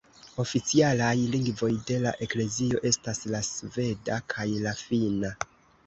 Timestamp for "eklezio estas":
2.27-3.23